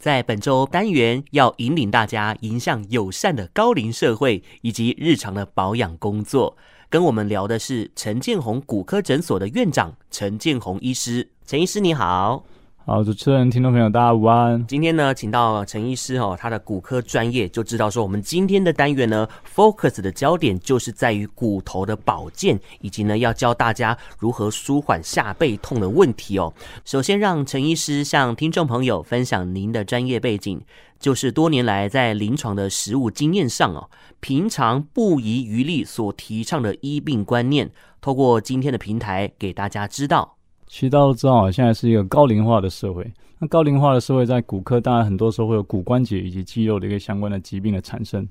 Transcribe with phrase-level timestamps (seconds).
[0.00, 6.56] 在本周单元要引领大家迎向友善的高龄社会以及日常的保养工作。
[6.88, 11.28] 跟我们聊的是陈建红骨科诊所的院长陈建红医师。
[11.46, 12.42] 陈医师你好。
[12.90, 14.66] 好，主持人、听众朋友，大家午安。
[14.66, 26.52] 今天呢，请到陈医师哦，他的骨科专业就知道说，我们今天的单元呢，focus 的焦点就是在于骨头的保健，以及呢，要教大家如何舒缓下背痛的问题哦。
[26.84, 30.60] 首先，让陈医师向听众朋友分享您的专业背景，
[30.98, 33.88] 就是多年来在临床的实务经验上哦，
[34.18, 40.38] 平常不遗余力所提倡的医病观念，透过今天的平台给大家知道。
[40.70, 43.04] 其实大家都知道啊，现在是一个高龄化的社会。
[43.40, 48.26] 那高龄化的社会，在骨科当然很多时候会有骨关节以及肌肉的一个相关的疾病的产生。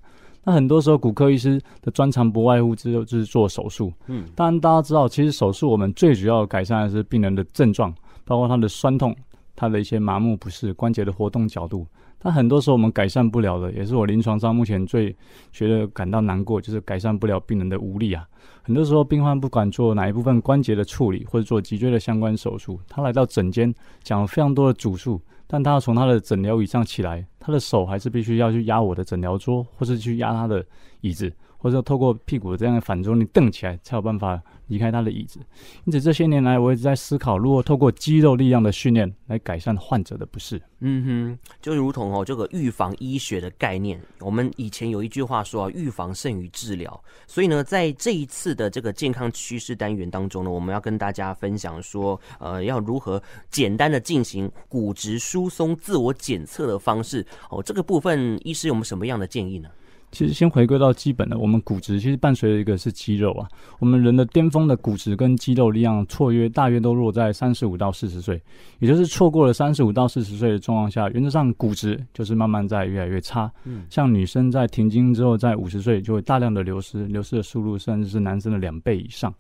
[0.46, 3.92] 那很多时候骨科医师的专长不外乎只有就是做手术。
[4.08, 7.94] 嗯，当然大家知道，其实手术我们最主要改善的是病人的症状，
[8.24, 9.14] 包括他的酸痛、
[9.54, 11.86] 他的一些麻木不适、关节的活动角度。
[12.22, 15.16] 但很多时候我们改善不了的，也是我临床上目前最
[15.52, 18.28] 觉得感到难过，就是改善不了病人的无力啊。
[18.62, 30.64] 很多时候病患不管做哪一部分关节的处理，或者做脊椎的相关手术，他来到诊间讲了非常多的主诉，但他要从他的诊疗椅上起来，他的手还是必须要去压我的诊疗桌，或是去压他的
[31.02, 34.42] 椅子，或者透过屁股这样的反作用力蹬起来，才有办法。
[34.70, 35.40] 离开他的椅子，
[35.86, 40.62] 因此这些年来，我一直在思考如何透过肌肉力量的训练来改善患者的不适。
[40.82, 47.04] 嗯哼，就如同哦这个预防医学的概念，我们以前有一句话说啊，预防胜于治疗。
[47.26, 57.26] 所以呢，在这一次的这个健康趋势单元当中呢，我们要跟大家分享说，呃，要如何简单的进行骨质疏松自我检测的方式。
[57.50, 59.68] 哦，这个部分医师有没有什么样的建议呢？
[60.12, 63.48] 其实先回归到基本的，我们骨质其实伴随着一个是肌肉啊。
[63.80, 68.42] 我们人的巅峰的骨质跟肌肉力量错约大约都落在三十五到四十岁，
[68.80, 73.52] 也就是错过了三十五到四十岁的状况下，原则上骨质就是慢慢在越来越差。
[73.66, 79.34] 嗯，像女生在停经之后，在五十岁就会大量的流失，流失的速度甚至是男生的两倍以上。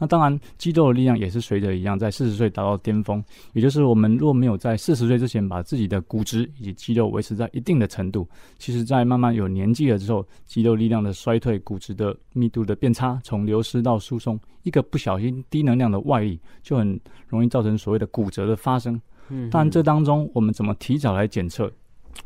[0.00, 3.22] 那当然，肌肉的力量也是随着一样，在四十岁达到巅峰。
[3.52, 8.26] 也就是我们若没有在四十岁之前把自己的骨质以及肌肉维持在一定的程度，
[8.58, 18.98] 其实，在慢慢有年纪了之后，肌肉力量的衰退、骨质的密度的变差，从流失到疏松，一个不小心低能量的外力，就很容易造成所谓的骨折的发生。
[19.28, 21.70] 嗯，但这当中我们怎么提早来检测？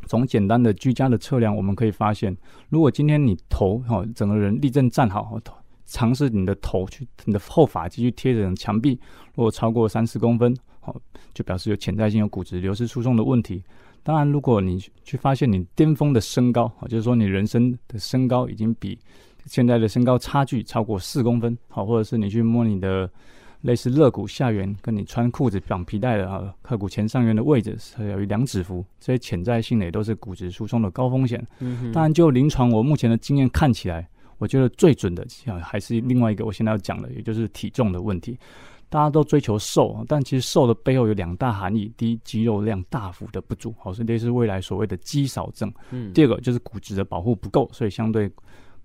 [0.07, 2.35] 从简单的居家的测量，我们可以发现，
[2.69, 5.53] 如果今天你头哈整个人立正站好，头。
[5.85, 8.99] 尝试你的头去，你的后发继续贴着墙壁，
[9.35, 10.95] 如果超过三四公分，好，
[11.33, 13.63] 就表示有潜在性有骨质流失疏松的问题。
[14.03, 18.97] 当然，如果你去发现你巅峰的身高，好，就是说你人生的身高已经比
[19.45, 23.09] 现在的身高差距超过四公分，好，或者是你去摸你的
[23.61, 31.45] 类似肋骨下缘，跟你穿裤子绑皮带的啊，髂骨前上缘的位置是有一两指幅，这些潜在性的也都是骨质疏松的高风险。
[31.59, 31.91] 嗯。
[31.91, 34.07] 当然，就临床我目前的经验看起来。
[34.37, 35.25] 我觉得最准的，
[35.61, 38.37] 还是另外一个我现在要讲的，也就是体重的问题。
[38.87, 48.31] 大家都追求瘦，但其实瘦的背后有两大含义：第一，肌肉量大幅的不足，好，所以这是未来所谓的肌少症；嗯，第二个就是骨质的保护不够，所以相对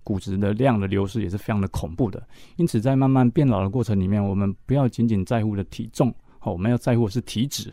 [0.02, 2.26] 骨质的量的流失也是非常的恐怖的。
[2.56, 7.72] 因此，在慢慢变老的过程里面，我们不要仅仅在乎的体重，好，我们要在乎的是体脂。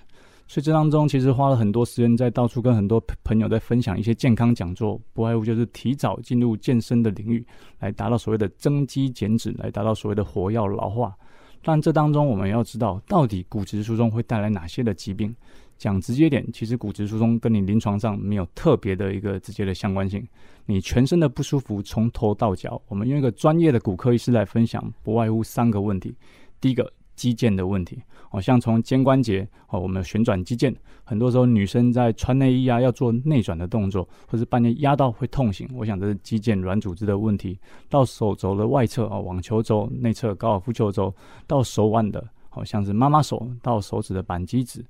[0.50, 7.46] 所以这当中其实花了很多时间在到处跟很多朋友在分享一些健康讲座，不外乎就是提早进入健身的领域，
[7.80, 11.13] 来达到所谓的增肌减脂，来达到所谓的活跃老化。
[11.62, 15.36] 但这当中我们要知道，到底骨质疏松会带来哪些的疾病？
[15.78, 20.25] 讲直接点，其实骨质疏松跟你临床上没有特别的一个直接的相关性。
[20.66, 26.16] 你全身的不舒服，从头到脚，我们用一个专业的骨科医师来分享，不外乎三个问题。
[26.62, 26.90] 第一个。
[27.18, 30.74] 肌腱的问题，好像从肩关节，哦，我们旋转肌腱，
[31.04, 37.60] 很多时候女生在穿内衣啊，要做内转的动作，或是半夜压到会痛醒，我想这是肌腱软组织的问题。
[37.90, 41.14] 到手肘的外侧啊，网球肘内侧、高尔夫球肘，
[41.48, 44.86] 到手腕的，好像是妈妈手，到手指的扳机指，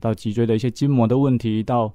[0.00, 1.92] 到脊椎的一些筋膜的问题，到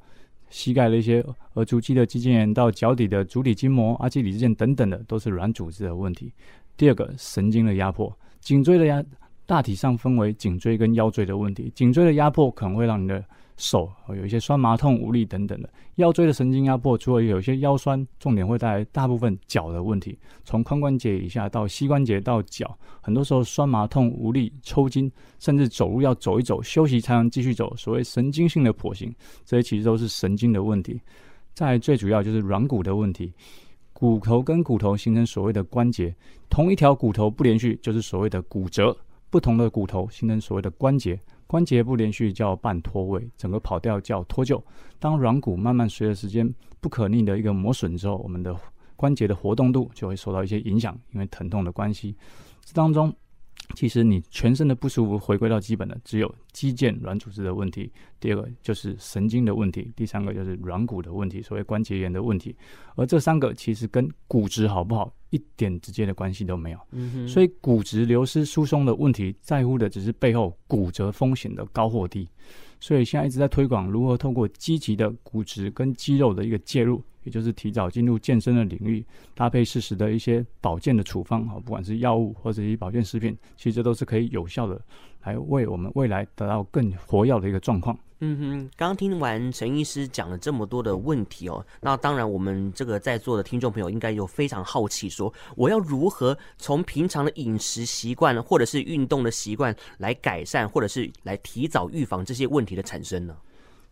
[0.49, 6.33] 膝盖的一些额足肌的肌腱炎，到脚底的足底筋膜、阿基里斯腱等等的，都是软组织的问题。
[6.75, 9.01] 第二个，神经的压迫，颈椎的压。
[9.47, 11.71] 大体上分为颈椎跟腰椎的问题。
[11.73, 13.23] 颈椎的压迫可能会让你的
[13.55, 15.69] 手有一些酸麻痛、无力等等的。
[15.95, 20.15] 腰椎的神经压迫，除了有一些腰酸，重点会带来大部分脚的问题。
[20.43, 27.75] 从髋关节以下到膝关节到脚，很多时候酸麻痛、无力、抽筋，甚至走路要走一走，休息才能继续走。
[27.75, 29.11] 所谓神经性的跛行，
[29.43, 31.01] 这些其实都是神经的问题。
[31.55, 33.33] 再最主要就是软骨的问题，
[33.91, 36.13] 骨头跟骨头形成所谓的关节，
[36.47, 38.95] 同一条骨头不连续，就是所谓的骨折。
[39.29, 44.61] 不同的骨头形成所谓的关节，关节不连续叫半脱位，整个跑掉叫脱臼。
[44.99, 48.55] 当软骨慢慢随着时间不可逆的一个磨损之后，我们的
[48.95, 52.15] 关节的活动度就会受到一些影响，因为疼痛的关系。
[52.63, 53.13] 这当中。
[53.75, 62.55] 其实你全身的不舒服，回归到基本的，只有肌腱软组织的问题，第二个就是神经的问题，第三个就是软骨的问题，所谓关节炎的问题。
[62.95, 66.79] 而这三个其实跟骨质好不好一点直接的关系都没有。
[66.91, 67.27] 嗯哼。
[67.27, 72.27] 所以骨质流失疏松的问题，在乎的只是背后骨折风险的高或低。
[72.79, 77.03] 所以现在一直在推广如何透过积极的骨质跟肌肉的一个介入。
[77.27, 84.81] 也就是提早进入健身的领域，搭配适时的一些保健的处方，哈，不管是药物或者一些保健食品，其实这都是可以有效的
[85.23, 87.99] 来为我们未来得到更活跃的一个状况。
[88.19, 103.35] 嗯哼，刚听完陈医师讲了这么多的问题哦，那当然我们这个在座的听众朋友应该有非常好奇，说我要如何从平常的饮食习惯或者是运动的习惯来改善，或者是来提早预防这些问题的产生呢？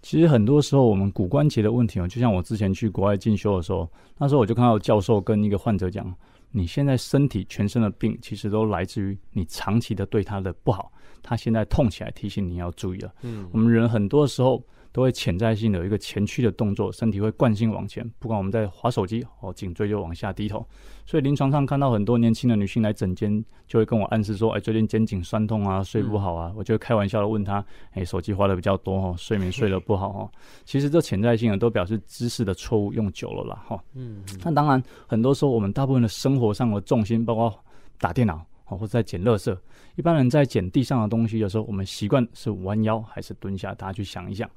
[0.05, 6.13] 其实很多时候，我们骨关节的问题哦，就像我之前去国外进修的时候，那时候我就看到教授跟一个患者讲：
[6.51, 10.91] 你现在身体全身的病，其实都来自于你长期的对他的不好。
[11.23, 13.11] 他现在痛起来，提醒你要注意了。
[13.23, 14.63] 嗯，我们人很多时候。
[14.95, 18.09] 都会潜在性的有一个前屈的动作，身体会惯性往前。
[18.17, 20.65] 不管我们在滑手机，哦，颈椎就往下低头。
[21.05, 26.49] 所以临床上看到很多年轻的女性来诊间，就会跟我暗示说：“哎，最近肩颈酸痛啊，睡不好啊。
[26.51, 27.61] 嗯 ”我就会开玩笑的问她
[27.91, 30.31] ：“哎，手机滑的比较多哦，睡眠睡得不好哦。”
[30.63, 33.77] 其实这潜在性的都表示姿势的错误用久了啦，哈。
[33.95, 34.23] 嗯。
[34.45, 37.53] 那当然，很多时候我们大部分的生活上的重心，包括
[37.99, 39.55] 打电脑哦，或者在捡垃圾。
[39.95, 43.73] 一般人在捡地上的东西的时候，我们习惯是弯腰还是蹲下？
[43.73, 44.49] 大家去想一想。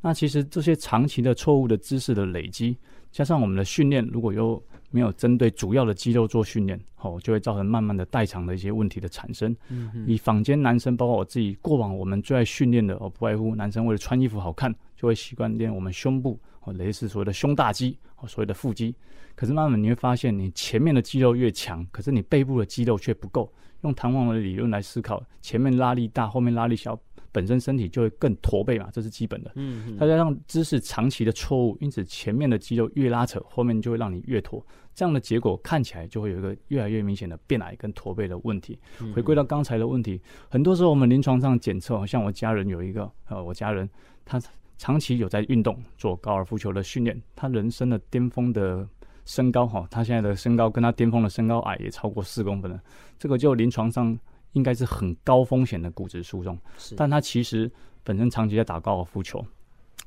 [0.00, 2.76] 那其实这些长期的错误的姿势的累积，
[3.12, 4.60] 加上我们的训练，如果又
[4.90, 9.56] 没有针对主要的肌肉做训练，哦，就会造成慢慢的代偿的一些问题的产生。
[9.68, 18.94] 嗯，以坊间男生，包括我自己，过往我们最爱训练的哦，不外乎男生为了穿衣服好看，就会习惯练我们胸部哦，类似所谓的胸大肌哦，所谓的腹肌。
[19.34, 23.52] 可是慢慢你会发现，你前面的肌肉越强，可是你背部的肌肉却不够。
[23.82, 26.98] 用弹簧的理论来思考，前面拉力大，后面拉力小。
[27.34, 29.50] 本身身体就会更驼背嘛，这是基本的。
[29.54, 29.96] 嗯嗯。
[29.96, 34.62] 再加上姿势长期的错误，因此前面的肌肉越拉扯，后面就会让你越驼。
[34.94, 38.78] 这样的结果看起来就会有一个越来越明显的变矮跟驼背的问题。
[39.14, 40.20] 回归到刚才的问题，
[40.50, 43.88] 很多时候我们临床上检测，像我家人有一个，呃，我家人
[44.26, 44.38] 他
[44.82, 48.84] 长期有在运动，做高尔夫球的训练，他人生的巅峰的
[49.24, 52.82] 身高哈，他现在的身高跟他巅峰的身高矮也超过四公分了。
[53.16, 54.18] 这个就临床上。
[54.54, 57.72] 应该是很高风险的骨质疏松，是，但他其实
[58.04, 59.42] 本身长期在打高尔夫球，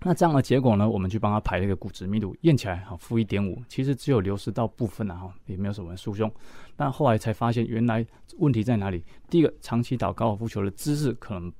[0.04, 0.88] 那这样的结果呢？
[0.88, 6.32] 我们去帮他排了一个骨质密度，验起来哈负一点五，其实只有流失到部分啊，哈，也没有什么疏松。
[6.76, 8.06] 但后来才发现，原来
[8.38, 9.04] 问题在哪里？
[9.32, 11.52] 第一个，长期打高尔夫球的姿势可能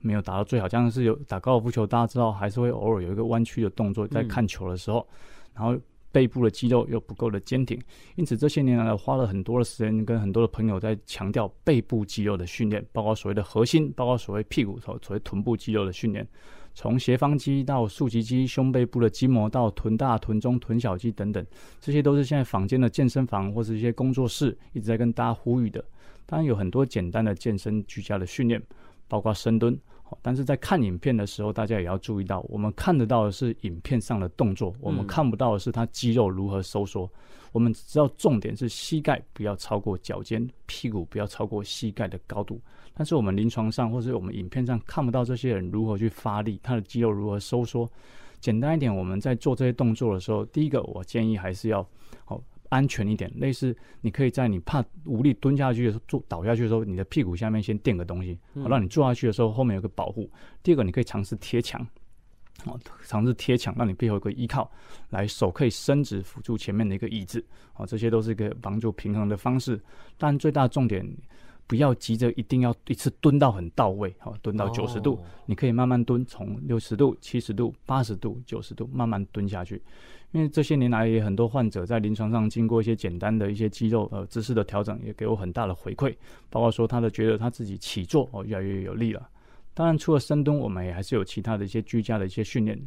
[0.00, 5.16] 没有达到最好，像是有打高尔夫球，大家知道还是会偶尔有一个弯曲的动作，在看球的时候，嗯、
[5.54, 5.80] 然后。
[6.12, 7.80] 背部的肌肉又不够的坚挺，
[8.16, 16.26] 因此这些年来花了很多的时间，跟很多的朋友在强调背部肌肉的训练，包括所谓的核心，包括所谓屁股头、所谓臀部肌肉的训练，
[16.74, 21.46] 从斜方肌到竖脊肌、胸背部的筋膜到臀大、臀中、臀小肌等等，
[21.80, 25.80] 这些都是现在坊间的健身房或是一些工作室一直在跟大家呼吁的。
[26.26, 28.60] 当然有很多简单的健身居家的训练，
[29.06, 29.78] 包括深蹲。
[30.22, 37.10] 但是在看影片的时候，大家也要注意到，我们看得到的是影片上的动作，我们看不到的是他肌肉如何收缩。
[37.52, 42.60] 我们只知道重点是膝盖不要超过脚尖，屁股不要超过膝盖的高度。
[42.94, 47.90] 但是我们临床上或者我们影片上看不到这些人如何去发力，他的肌肉如何收缩。
[48.40, 51.88] 简单一点，我们在做这些动作的时候，第一个我建议还是要好。
[52.70, 60.30] 安全一点，类似你可以在你怕无力蹲下去的时候，坐倒下去的时候，你的屁股下面先垫个东西，好让你坐下去的时候后面有个保护。
[60.62, 61.84] 第二个，你可以尝试贴墙，
[62.64, 64.70] 哦，尝试贴墙，让你背后有个依靠，
[65.10, 69.80] 来手可以伸直辅助前面的一个椅子，哦，这些都是一个帮助平衡的方式。
[70.16, 71.04] 但最大重点，
[71.66, 79.82] 不要急着一定要一次蹲到很到位，好，蹲到九十度，你可以慢慢蹲，从六十度、七十度、八十度、九十度慢慢蹲下去。
[80.32, 86.14] 因为这些年来也很多患者在临床上经过一些简单的一些肌肉呃姿势的调整，也给我很大的回馈，
[86.48, 89.28] 包括说他的觉得他自己起坐哦越来越有力了。
[89.74, 92.78] 当然除了深蹲，我们也还是有其他的一些居家的一些训练。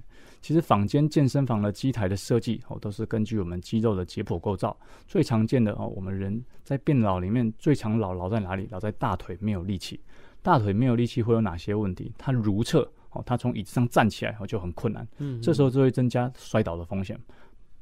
[0.41, 4.77] 其实坊间健身房的机台的设计哦都是根据我们肌肉的解剖构造。
[5.07, 8.67] 最常见的哦，我们人在变老里面最常老老在哪里？
[8.69, 9.99] 老在大腿没有力气。
[10.41, 12.11] 大腿没有力气会有哪些问题？
[12.17, 12.89] 他如厕。
[13.13, 15.07] 哦，他从椅子上站起来，哦，就很困难。
[15.17, 17.19] 嗯，这时候就会增加摔倒的风险，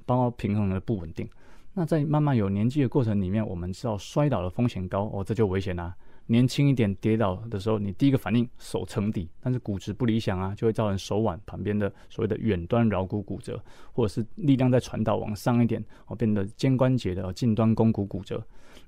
[0.05, 1.27] 包括平衡的不稳定。
[1.73, 5.95] 那在慢慢有年纪的过程里面，我们知道摔倒的风险高，哦，这就危险啦。
[6.27, 13.61] 年轻一点跌倒的时候，你第一个反应手撑地，但是骨质不理想啊，就会造成手腕旁边的所谓的远端桡骨骨折，
[13.91, 18.41] 或者是力量在传导往上一点，哦，变得肩关节的近端肱骨骨折。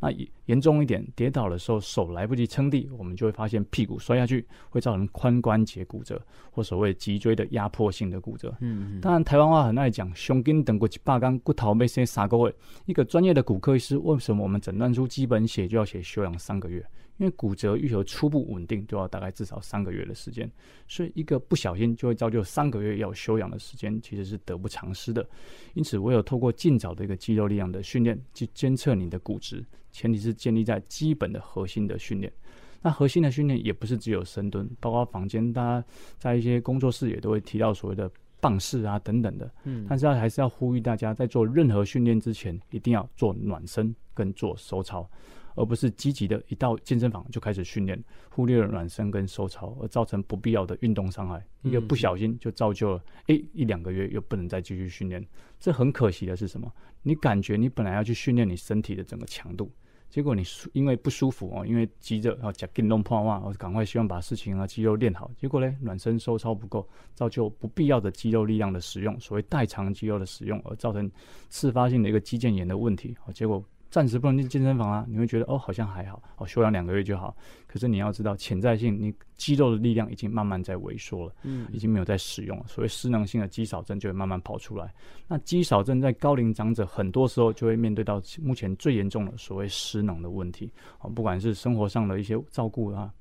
[0.04, 0.12] 那
[0.48, 8.54] 严重一点，跌倒的时候手来不及撑地，我们就会发现屁股摔下去，会造成髋关节骨折或所谓脊椎的压迫性的骨折。
[8.60, 12.54] 嗯，嗯，当然台湾话很爱讲，胸筋等过几百公骨头被先撒过位。
[12.86, 16.86] 一个专业的骨科医师，为什么我们诊断出基本写就要写休养三个月？
[17.18, 20.50] 因为骨折愈合初步稳定，就要大概至少三个月的时间，
[20.88, 25.28] 所以一个不小心就会造就三个月要休养的时间，其实是得不偿失的。
[25.74, 32.34] 因此，唯有透过尽早的一个肌肉力量的训练，去监测你的骨质，前提是建立在基本的核心的训练。
[32.82, 35.86] 那核心的训练也不是只有深蹲，包括房间大家
[36.18, 39.50] 在一些工作室也都会提到所谓的棒式啊等等的。
[39.64, 45.10] 嗯，但是要还是要呼吁大家在做任何训练之前，一定要做暖身跟做收操。
[45.56, 51.46] 而不是积极的一到健身房就开始训练，忽略了暖身跟收操，而造成不必要的运动伤害。
[51.62, 55.26] 一个不小心就造就了，哎、一两个月又不能再继续训练。
[55.60, 56.72] 这很可惜的是什么？
[57.02, 59.72] 你感觉你本来要去训练你身体的整个强度，
[60.10, 60.44] 结果你
[60.74, 71.10] 因为不舒服哦，因为急着要加运动破万，我赶快希望把事情啊肌肉练好，结果呢，暖身收操不够，造就不必要的肌肉力量的使用，所谓代偿肌肉的使用，而造成
[71.50, 73.16] 次发性的一个肌腱炎的问题。
[73.34, 73.64] 结果。
[73.94, 77.38] 暂时不能进健身房啊，你会觉得哦，好像还好，哦，休养两个月就好。
[77.68, 82.66] 可是你要知道，潜在性，你肌肉的力量已经慢慢在萎缩了，嗯，已经没有在使用了。
[82.66, 84.92] 所谓失能性的肌少症就会慢慢跑出来。
[85.28, 90.72] 那肌少症在高龄长者很多时候就会面对到目前最严重的所谓失能的问题，
[91.02, 93.14] 哦，不管是生活上的一些照顾啊。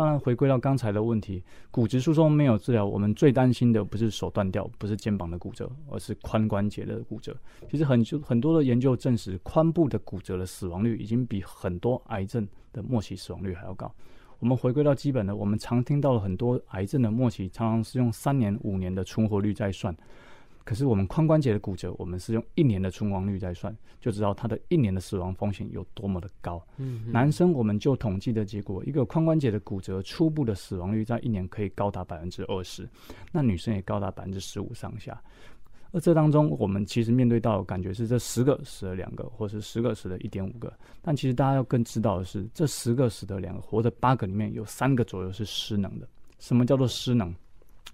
[0.00, 7.36] 当然，回归到刚才的问题，骨质疏松没有治疗，我们最担心的不是手断掉，不是肩膀的骨折，而是髋关节的骨折。
[7.70, 13.94] 其实很就很多的研究证实，髋部的骨折的死亡率已经比很多癌症的末期死亡率还要高。
[14.38, 19.94] 我们回归到基本的，我们常听到了很多癌症的末期，常常是用三年、五年的存活率在算。
[20.70, 26.64] 可是我们髋关节的骨折，我们是用一年的存亡率在算，就知道它的一年的死亡风险有多么的高。
[26.76, 32.88] 嗯，男生我们就统计的结果，一个髋关节的骨折初步的死亡率在一年可以高达百分之二十，
[33.32, 35.20] 那女生也高达百分之十五上下。
[35.90, 40.72] 而这当中，我们其实面对到的感觉是这十个死了两个，或是十个死了一点五个。
[41.02, 46.08] 但其实大家要更知道的是，这十个死的两个，活的八个里面有三个左右是失能的。
[46.38, 47.34] 什么叫做失能？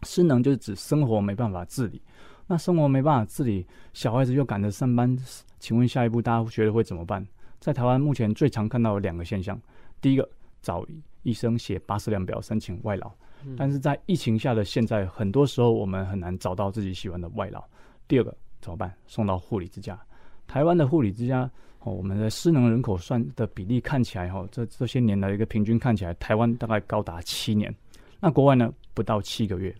[0.03, 2.03] 失能就是指生活没办法自理。
[2.47, 5.17] 那生活没办法自理，小孩子又赶着上班，
[5.59, 7.27] 请问下一步大家觉得会怎么办？
[7.59, 9.61] 在台湾目前最常看到的两个现象，
[10.01, 10.29] 第一个
[10.63, 10.87] 找
[11.25, 13.11] 医生写八十量表申请外劳，
[13.57, 17.63] 但是在疫情下的现在，很多时候我们很难找到自己喜欢的外劳。
[18.07, 18.95] 第二个怎么办？
[19.07, 19.99] 送到护理之家。
[20.47, 21.51] 台湾的护理之家，
[21.81, 27.75] 哦，我们的失能人口算的比例看起来，哈，这这些年来一个平均看起来，台湾大概高达七年，
[28.21, 29.75] 那国外呢不到七个月。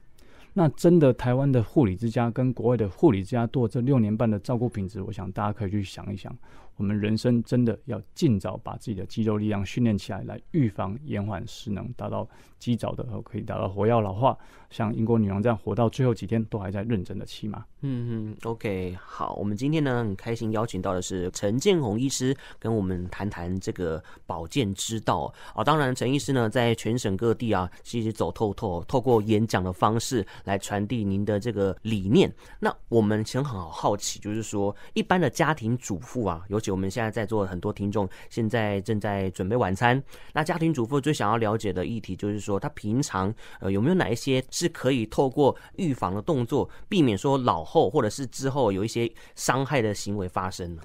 [0.59, 6.35] 那真的，台湾的护理之家跟国外的护理之家做这六年半的照顾品质，我想大家可以去想一想。
[6.77, 12.29] 我们人生真的要尽早把自己的肌肉力量训练起来，来预防延缓失能，达到
[12.59, 14.37] 及早的可以达到活药老化，
[14.71, 17.65] 像英国女王这样活到最后几天都还在认真的骑马。
[17.83, 25.63] 嗯嗯，OK，好，我们今天呢很开心邀请到的是陈建宏医师，跟我们谈谈这个保健之道啊。
[25.63, 32.33] 当然，陈医师呢在全省各地啊，其实走透透，透过演讲的方式来传递您的这个理念。
[32.59, 40.03] 那我们其实很好好奇，就是说一般的家庭主妇啊，尤其我们现在在座的很多听众，现在正在准备晚餐。
[40.33, 50.83] 那家庭主妇最想要了解的议题，就是说他平常呃有没有哪一些是可以透过预防的动作，避免说老后或者是之后有一些伤害的行为发生呢？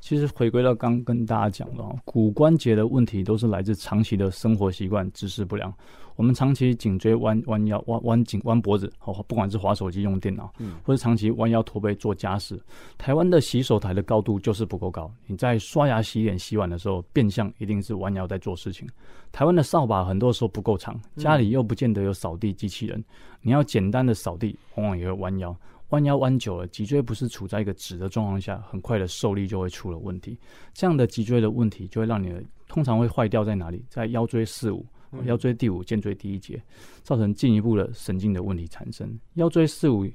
[0.00, 5.72] 其实回归到刚跟大家讲的，骨关节的问题都是来自长期的生活习惯、姿势不良。
[6.16, 8.92] 我们长期颈椎弯弯腰、弯弯颈、弯脖子，
[9.26, 10.52] 不管是滑手机、用电脑，
[10.84, 12.60] 或者长期弯腰驼背做家事。
[12.96, 18.88] 台湾的洗手台的高度就是不够高，你在刷牙、洗脸、洗碗的时候，变相一定是弯腰在做事情。
[19.32, 23.04] 台湾的扫把很多时候不够长，家里又不见得有扫地机器人，
[23.42, 25.56] 你要简单的扫地，往往也会弯腰。
[25.90, 30.36] 弯腰弯久了，脊椎不是处在一个直的状况下，很快的受力就会出了问题。
[30.72, 33.84] 这样的脊椎的问题，就会让你的通常会坏掉在哪里？
[33.88, 34.84] 在腰椎四五。
[35.24, 36.62] 腰椎第五、肩椎第一节，
[37.02, 39.18] 造成进一步的神经的问题产生。
[39.34, 40.06] 腰椎四五、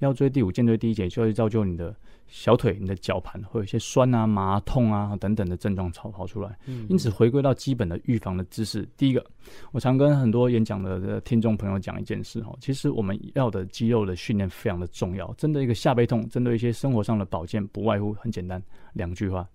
[0.00, 1.94] 腰椎第五、肩椎第一节，就会造就你的
[2.26, 6.56] 小腿、你的脚盘会有一些酸啊、麻、痛啊等等的症状跑跑出来。
[6.88, 9.24] 因此，回归到基本的预防的知识，第一个，
[9.72, 15.32] 我常跟很多演讲的听众朋友讲一件事哈，其实我们要的肌肉的训练非常的重要。
[15.34, 18.62] 针对一个下背痛，针对一些生活上的保健，不外乎很简单
[18.92, 19.48] 两句话：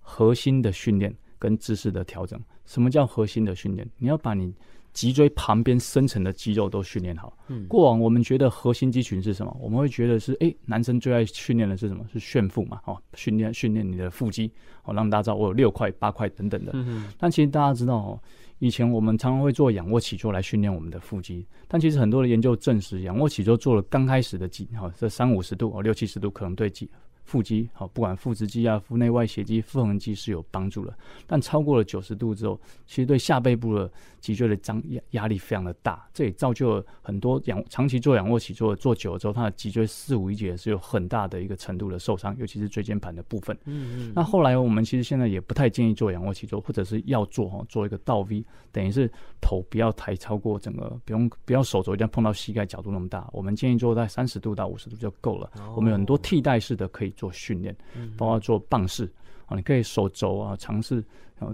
[0.00, 2.40] 核心的训练跟姿势的调整。
[2.64, 3.88] 什么叫核心的训练？
[3.98, 4.54] 你要把你
[4.92, 7.36] 脊椎旁边深层的肌肉都训练好。
[7.48, 9.56] 嗯，过往我们觉得核心肌群是什么？
[9.60, 12.04] 我们会觉得是哎，男生最爱训练的是什么？
[12.12, 12.80] 是炫腹嘛？
[12.86, 14.50] 哦，训练训练你的腹肌，
[14.84, 16.72] 哦，让大家知道我有六块、八块等等的。
[16.74, 17.14] 嗯哼。
[17.18, 18.20] 但其实大家知道哦，
[18.58, 26.90] 以前我们常常会做仰卧起坐来训练我们的腹肌，但其实很多的研究证实，仰卧起坐做了刚开始的几，哦，这三五十度哦，六七十度可能对肌。
[27.26, 33.90] 腹肌好，不管腹直肌啊、腹内外斜肌、腹横肌是有帮助的，但超过了九十度之后，其实对下背部的
[34.20, 43.58] 脊椎的张压压力非常的大，这也造就了很多仰长期做仰卧起坐做久了之后，它的脊椎四五一节是有很大的一个程度的受伤，尤其是椎间盘的部分。
[43.64, 44.12] 嗯嗯。
[44.14, 55.50] 那后来我们其实现在也不太建议做仰卧起坐，或者是要做哈，做一个倒 V，等于是头不要抬超过整个，不用不要手肘一定要碰到膝盖角度那么大，我们建议做在三十度到五十度就够了。
[55.74, 57.12] 我们有很多替代式的可以。
[57.16, 57.74] 做训练，
[58.16, 59.12] 包括做棒式
[59.46, 61.04] 啊，你可以手肘啊，尝试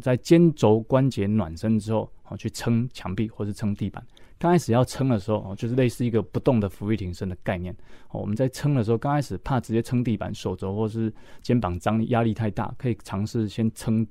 [0.00, 4.04] 在肩肘关节暖身之后，啊去撑墙壁或是撑地板。
[4.38, 7.72] 刚开始要撑的时候，就是类似一个不动的伏地挺身的概念。
[8.10, 14.04] 我们在撑的时候，刚开始怕直接撑地板，手肘或是肩膀张力压力太大，可以尝试先撑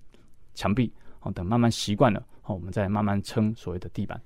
[0.53, 4.21] 墙壁，好等慢慢习惯了，好我们再慢慢撑所谓的地板。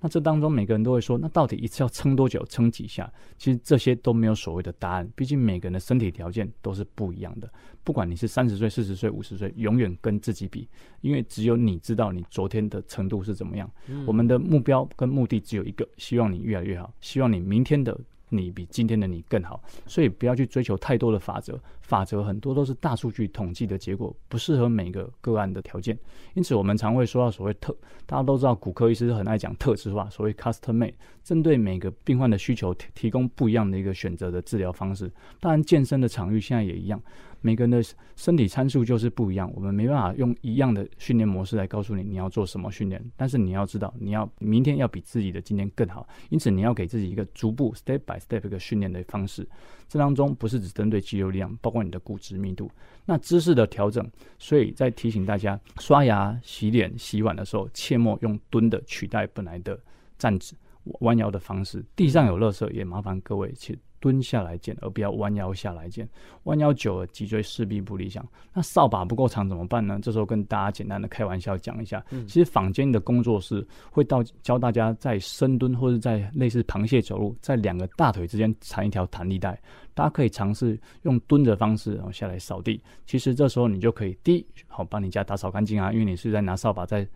[0.00, 2.44] 那这当中每个人都会说，那到底一次要撑多久？
[2.48, 3.12] 撑几下？
[3.38, 7.50] 其实这些都没有所谓的答案，毕竟每个人的身体条件都是不一样的。
[7.84, 10.68] 不管你是三十岁、四十岁、五十岁，永远跟自己比，
[11.00, 13.70] 因为只有你知道你昨天的程度是怎么样。
[13.88, 14.04] 嗯。
[14.06, 17.98] 我们的目标跟目的只有一个，希望你越来越好，希望你明天的。
[18.32, 21.60] 你比今天的你更好，所以不要去追求太多的法则。
[21.90, 25.98] 法则很多都是大数据统计的结果，不适合每个个案的条件。
[26.34, 30.94] 因此，我们常会说到所谓特，大家都知道骨科医师很爱讲特质化，所谓 custom made，
[31.24, 35.10] 针对每个病患的需求提提供不一样的一个选择的治疗方式。
[35.40, 37.02] 当然，健身的场域现在也一样。
[37.42, 37.82] 每个人的
[38.16, 43.02] 身体参数就是不一样，我们没办法用一样的训练模式来告诉你你要做什么训练。
[43.16, 49.48] 但是你要知道，你要明天要比自己的今天更好，因此你要给自己一个逐步 step by step 一个训练的方式。
[49.88, 52.70] 这当中不是只针对肌肉力量，包括你的骨质密度。
[53.04, 54.08] 那姿势的调整，
[54.38, 59.78] 所以在提醒大家，刷牙、洗脸、洗碗的时候，切莫用蹲的取代本来的
[60.18, 60.54] 站姿、
[61.00, 61.84] 弯腰的方式。
[61.96, 63.78] 地上有垃圾，也麻烦各位去。
[64.00, 66.08] 蹲下来捡，而不要弯腰下来捡。
[66.44, 68.26] 弯腰久了，脊椎势必不理想。
[68.52, 69.98] 那扫把不够长怎么办呢？
[70.02, 72.02] 这时候跟大家简单的开玩笑讲一下。
[72.10, 79.56] 嗯、其实坊间的工作室会到教大家在深蹲或者在类似螃蟹走路，在两个大腿之间缠一条弹力带。
[79.92, 82.82] 大家可以尝试用蹲的方式，然后下来扫地。
[83.06, 87.06] 其实这时候你就可以第一，好帮你家打扫干净啊，因为你是在拿扫把在。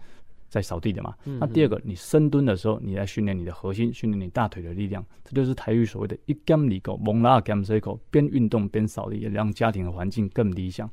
[0.54, 10.88] 在扫地的嘛，那第二个，你深蹲的时候，你在训练你的核心，训练你大腿的力量，这就是台语所谓的一兼二顾，蒙拉兼塞口，边运动边扫地，也让家庭的环境更理想。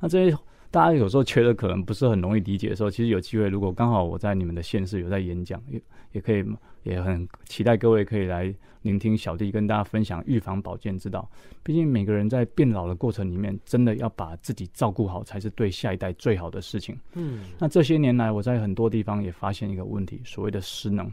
[0.00, 0.36] 那这些
[0.76, 5.80] 大家有时候觉得可能不是很容易理解的时候，其实有机会，如果刚好我在你们的县市有在演讲，也
[6.12, 6.44] 也可以，
[6.82, 11.26] 也很期待各位可以来聆听小弟跟大家分享预防保健之道。
[11.62, 16.94] 毕竟每个人在变老的过程里面，真的要把自己照顾好，才是对下一代最好的事情。
[17.14, 21.10] 嗯，那这些年来，我在很多地方也发现一个问题，所谓的失能。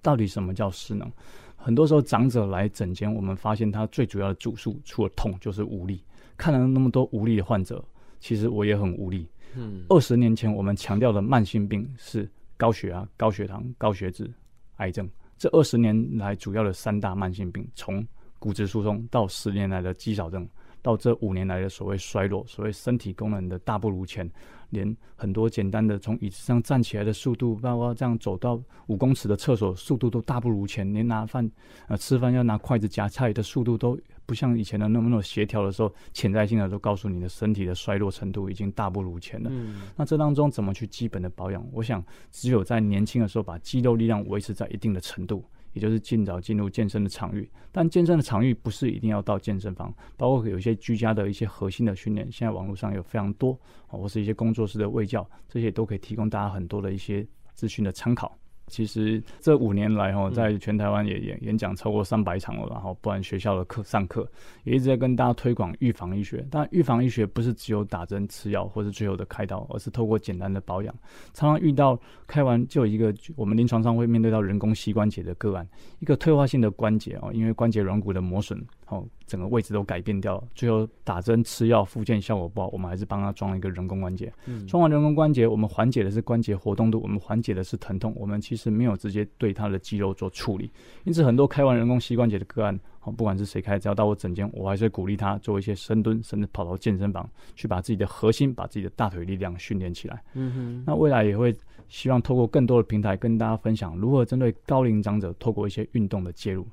[0.00, 1.06] 到底什么叫失能？
[1.54, 6.02] 很多时候长者来诊间，我们发现他最主要的主诉，除了痛就是无力。
[6.38, 7.84] 看了那么多无力的患者，
[8.20, 9.26] 其实我也很无力。
[9.54, 12.28] 嗯，二十年前我们强调的慢性病是。
[12.58, 14.32] 高血压、高血糖、高血脂、
[14.76, 18.02] 癌症，这二十年来主要的三大慢性病，从
[18.38, 20.48] 骨质疏松到十年来的肌少症，
[20.86, 24.30] 到这五年来的所谓衰落，所谓身体功能的大不如前，
[24.70, 31.50] 连很多简单的从椅子上站起来的速度，包括这样走到五公尺的厕所速度都大不如前，连拿饭
[31.88, 33.98] 呃吃饭要拿筷子夹菜的速度都。
[34.26, 39.48] 不像以前的那么那么协调的时候，潜在性的都告诉你的身体的衰落程度已经大不如前了。
[39.52, 39.82] 嗯。
[39.94, 41.64] 那这当中怎么去基本的保养？
[41.72, 45.44] 我想只有在年轻的时候把肌肉力量维持在一定的程度，
[45.76, 47.46] 也就是尽早进入健身的场域。
[47.70, 58.34] 但健身的场域不是一定要到健身房，包括有一些居家的一些核心的训练，现在网络上有非常多，或是一些工作室的卫教，这些都可以提供大家很多的一些资讯的参考。
[58.68, 64.28] 其实这五年来哦，在全台湾也演演讲超过三百场了，然后不然学校的课上课
[64.64, 66.44] 也一直在跟大家推广预防医学。
[66.50, 70.94] 但预防医学不是只有打针吃药或是最后的开刀，而是透过简单的保养。
[71.32, 75.66] 常常遇到开完就有一个我们临床上会面对到人工膝关节的个案，
[76.00, 84.32] 一个退化性的关节哦，因为关节软骨的磨损哦，整个位置都改变掉了，最后打针吃药复健效果不好，我们还是帮他装了一个人工关节。
[84.68, 90.70] 装完人工关节，我们缓解的是关节活动度，我们缓解的是疼痛，我们其实没有直接对他的肌肉做处理。
[91.02, 100.22] 因此，很多开完人工膝关节的个案，哦，不管是谁开，只要到我诊间，我还是鼓励他做一些深蹲，甚至跑到健身房去把自己的核心、把自己的大腿力量训练起来。
[100.34, 100.84] 嗯哼。
[100.86, 101.52] 那未来也会
[101.88, 106.64] 希望透过更多的平台跟大家分享如何针对高龄长者，透过一些运动的介入。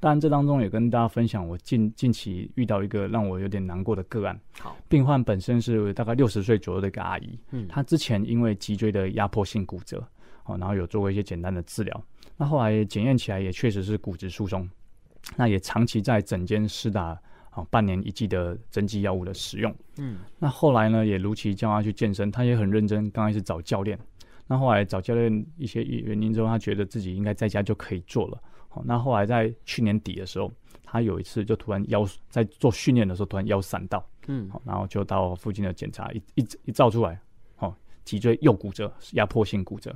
[0.00, 4.40] 当然，这当中也跟大家分享，我近近期遇到一个让我有点难过的个案。
[4.58, 7.38] 好，病患本身是大概六十岁左右的一个阿姨。
[7.50, 10.02] 嗯，她之前因为脊椎的压迫性骨折，
[10.46, 12.04] 哦，然后有做过一些简单的治疗。
[12.38, 14.66] 那后来检验起来也确实是骨质疏松，
[15.36, 17.08] 那也长期在整间施打
[17.50, 19.74] 啊半年一剂的针剂药物的使用。
[19.98, 23.98] 嗯，那后来呢，也如期叫她去健身，她也很认真，刚开始找教练。
[24.46, 28.42] 那后来找教练一些原因之后，她觉得自己应该在家就可以做了。
[28.72, 30.50] 好，那后来在去年底的时候，
[30.84, 37.20] 他有一次就突然腰在做训练的时候突然腰闪到，嗯，好，然后就到附近的检查，一一一照出来，
[37.56, 39.94] 好，脊椎右骨折，压迫性骨折。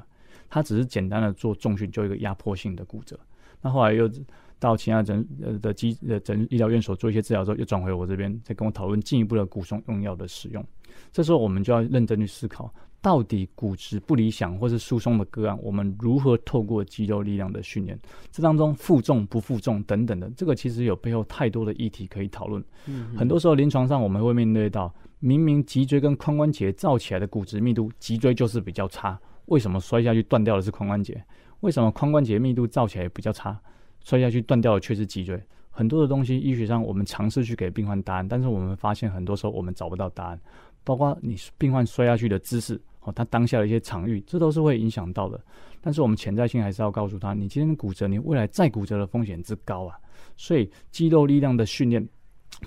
[0.51, 3.19] 他只是简单的做重训，就一个压迫性的骨折。
[3.61, 4.11] 那后来又
[4.59, 10.65] 到其他诊呃的机呃诊医疗院所做一些治疗之后，又转回我这边，再跟我讨论进一步的骨松用药的使用。
[11.13, 12.73] 这时候我们就要认真去思考。
[13.05, 17.99] 到底骨质不理想或是疏松的个案，我们如何透过肌肉力量的训练？
[18.33, 22.65] 这当中负重不负重等等的，这个其实有背后太多的议题可以讨论。
[22.87, 31.23] 嗯，很多时候临床上我们会面对到，明明脊椎跟髋关节造起来的骨质密度，脊椎就是比较差，为什么摔下去断掉的是髋关节？
[31.61, 33.61] 为什么髋关节密度造起来比较差，
[34.03, 35.39] 摔下去断掉的却是脊椎？
[35.69, 40.41] 很多的东西医学上我们尝试去给病患答案，但是我们发现很多时候我们找不到答案，
[40.85, 42.81] 包括你病患摔下去的姿势。
[43.05, 45.41] 哦，他当下的一些场域，这都是会影响到的。
[45.81, 49.99] 但是我们潜在性还是要告诉他，你今天骨折，你未来再骨折的风险之高啊！
[50.37, 52.07] 所以肌肉力量的训练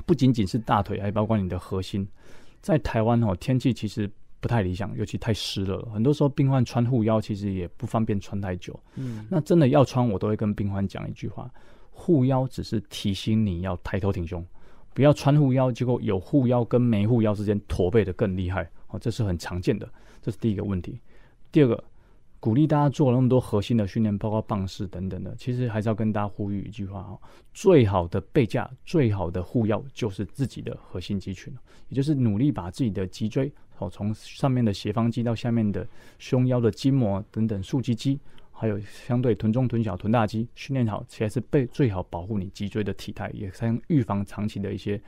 [0.06, 2.08] 不仅仅是大腿，还包括你的核心。
[2.62, 8.80] 在台湾哦，天气其实不太理想，尤其太湿了，很多时候病患穿护腰其实也不方便穿太久。
[8.96, 11.50] 嗯，那真的要穿，我都会跟病患讲一句话：
[11.90, 14.46] 护腰只是提醒你要抬头挺胸，
[14.94, 18.70] 不要穿护腰，结果有护腰跟没护腰之间驼背的更厉害。
[18.90, 19.90] 哦，这是很常见的。
[20.28, 21.00] 这是第一个问题，
[21.54, 21.82] 第二个，
[22.42, 27.18] 鼓励大家做那么多核心的训练，包括棒式等等的，其实还是要跟大家呼吁一句话哈：
[27.54, 31.56] 最好的背架，最好的护腰，就是自己的核心肌群，
[31.88, 35.88] 也就是努力把自己的脊椎，哦，从上面的斜方肌到下面的
[36.20, 38.20] 胸腰的筋膜等等竖脊肌，
[38.58, 45.00] 还有相对臀中、臀小、臀大肌训练好，其实是背最好保护你脊椎的体态，也才能预防长期的一些。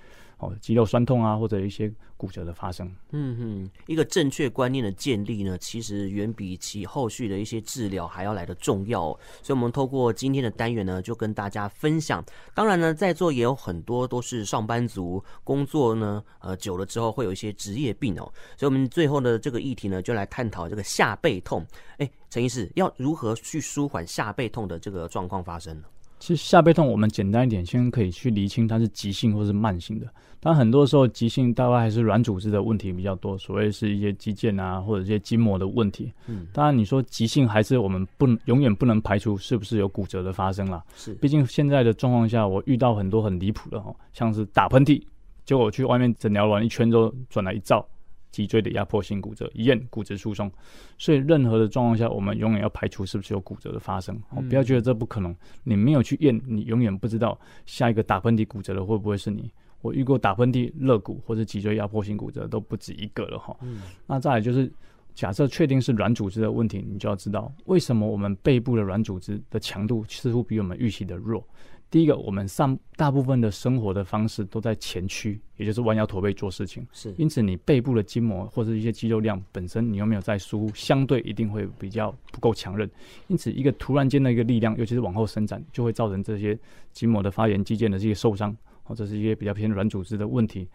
[0.41, 2.89] 哦，肌肉酸痛啊，或者一些骨折的发生。
[3.11, 9.07] 嗯哼，一个正确观念的建立呢，其实远比其后续的一些治疗还要来的重要。
[9.43, 12.23] 所以，我们透过今天的单元呢，就跟大家分享。
[12.55, 18.23] 当然呢，在座也有很多都是上班族，工作呢，呃，久了之后会有一些职业病哦。
[18.55, 21.65] 所以，我们最后的这个议题呢，就来探讨这个下背痛。
[21.97, 25.87] 哎，陈医师，要如何去舒缓下背痛的这个状况发生呢？
[26.19, 30.05] 其实下背痛，我们简单一点，先可以去厘清它是急性或是慢性的。
[30.41, 36.11] 但很多时候急性大概还是软组织的问题比较多，所谓是一些肌腱啊或者一些筋膜的问题。
[36.27, 40.83] 嗯，当然你说急性还是我们不永远不能排除是不是有骨折的发生啦。
[40.95, 45.01] 是，毕竟现在的状况下，我遇到很多很离谱的哦，像是打喷嚏，
[45.45, 47.85] 结果我去外面诊疗完一圈之后转来一照。
[48.31, 50.51] 脊椎的压迫性骨折，一验骨质疏松，
[50.97, 54.15] 所以任何的状况下，我们永远要排除是不是有骨折的发生。
[54.29, 59.51] 哦、嗯，不要觉得这不可能，你没有去验，你永远不知道下一个打喷嚏骨折的会不会是你。
[59.81, 63.55] 我遇过打喷嚏肋骨或者脊椎压迫性骨折都不止一个了哈。
[63.61, 64.71] 嗯，那再来就是
[65.15, 71.43] 假设确定是软组织的问题，你就要知道为什么我们背部的软组织的强度似乎比我们预期的弱。
[71.91, 76.85] 第一个，我们上大部分的生活的方式都在前屈，也就是弯腰驼背做事情。
[76.91, 82.87] 是，因此你背部的筋膜或者一些肌肉量本身，你又没有在输，相对一定会比较不够强韧。
[83.27, 86.55] 因此，一个突然间的一个力量，尤其是往后伸展，就会造成这些
[86.93, 90.67] 筋膜的发炎、肌腱的这些受伤，或者是一些比较偏软组织的问题。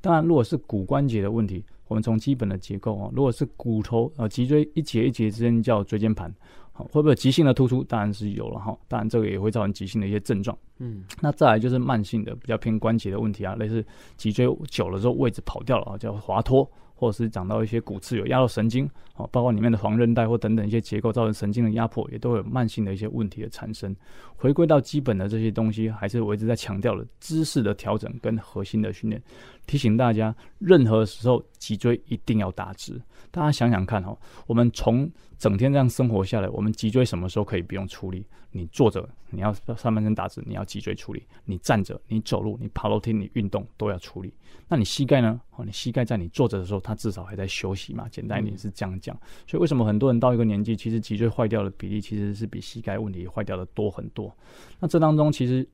[0.00, 6.34] 当然，如果是骨关节的问题，我们从基本的结构啊，如果是骨头呃脊椎一节一节之间叫椎间盘。
[6.72, 7.84] 好，会不会有急性的突出？
[7.84, 10.56] 当然是有了哈，当然这个也会造成急性的一些症状。
[10.78, 13.84] 嗯，那再来就是慢性的，比较偏关节的问题啊，类似
[14.16, 23.94] 脊椎久了之后位置跑掉了啊，叫滑脱，或者是长到一些骨刺有压到神经，哦，包括里面的黄韧带或等等一些结构造成神经的压迫，也都会有慢性的一些问题的产生。
[24.34, 29.22] 回归到基本的这些东西，还是我一直在强调的姿势的调整跟核心的训练，
[29.66, 33.00] 提醒大家，任何时候脊椎一定要打直。
[33.30, 38.26] 大家想想看哦，我们从整天这样生活下来，我们脊椎什么时候可以不用处理？
[38.50, 44.30] 你坐着，你要上半身打直，你要脊椎处理；你站着，你走路，你爬楼梯，你运动都要处理。
[44.68, 45.40] 那你膝盖呢？
[45.56, 48.06] 哦，你膝盖在你坐着的时候，它至少还在休息嘛。
[48.10, 49.18] 简单一点是这样讲。
[49.46, 54.30] 所以为什么很多人到一个年纪，其实脊椎坏掉的比例其实是比膝盖问题坏掉的多很多？
[54.78, 55.66] 那这当中其实。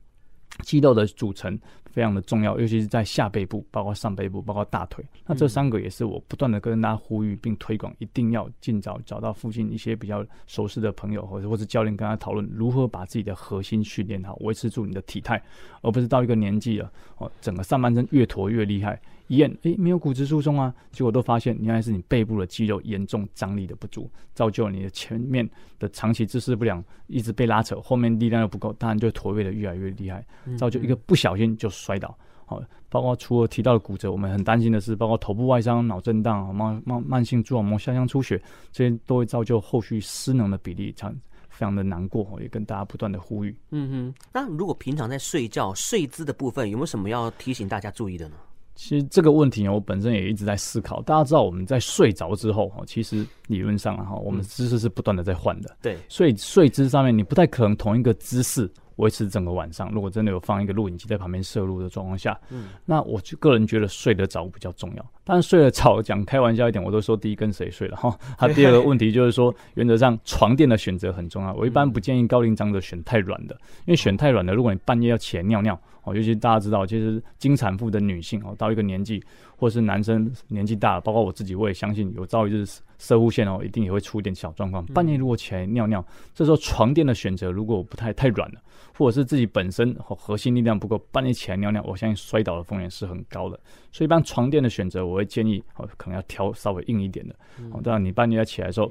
[0.63, 5.03] 肌肉的组成非常的重要，尤其是在下背部，包括上背部，包括大腿。
[5.25, 15.41] 那这三个也是我不断的跟大家呼吁并推广，一定要尽早找到附近一些比较熟悉的朋友，或者或者教练跟他讨论如何把自己的核心训练好，维持住你的体态，
[15.81, 18.99] 而不是到一个年纪了哦，整个上半身越驼越厉害。
[19.29, 30.25] 一验，诶，没有骨质疏松啊，结果都发现原来是你背部的肌肉严重张力的不足，造就了你的前面的长期姿势不良，一直被拉扯，后面力量又不够，当然就驼背的越来越厉害，
[30.57, 32.17] 造就一个不小心就摔倒。
[32.47, 41.13] 好，包括除了提到的骨折，我们很担心的是，包括头部外伤、脑震荡、慢慢慢性蛛网膜下腔出血，这些都会造就后续失能的比例，常
[41.49, 42.27] 非常的难过。
[42.41, 43.55] 也跟大家不断的呼吁。
[43.69, 48.35] 嗯哼，那如果平常在睡觉睡姿的部分，有没有什么要提醒大家注意的呢？
[48.81, 51.01] 其实这个问题我本身也一直在思考。
[51.01, 55.75] 大家知道我们在睡着之后，其实理论上哈，我们姿势是不断的在换的。
[55.81, 59.91] 对，所以睡姿上面你不太可能同一个姿势维持整个晚上。
[59.91, 65.05] 如果真的有放一个录影机在旁边摄录的状况下，嗯，那我就个人觉得睡得着比较重要。
[65.23, 68.15] 但是睡得着，讲开玩笑一点，我都说第一跟谁睡了哈。
[68.37, 71.53] 他第二个问题就是说，原则上床垫的选择很重要。
[71.53, 75.79] 我一般不建议高龄长者选太软的，因为选太软的，如果你半夜要起来尿尿。
[76.03, 79.21] 哦，尤其大家知道，其实经产妇的女性哦，到一个年纪，
[79.59, 82.65] 或者是男生年纪大了，包括我自己，我也相信有朝一日
[82.97, 84.85] 射护线哦，一定也会出一点小状况。
[84.87, 88.61] 半夜如果起来尿尿，这时候床垫的选择如果不太太软了，
[88.97, 93.59] 或者是自己本身核心力量不够，半夜起来尿尿，我相信摔倒的风险是很高的。
[93.91, 97.35] 所以一般床垫的选择，我会建议哦，可能要挑稍微硬一点的。
[97.71, 98.89] 哦，当然你半夜要起来的时候。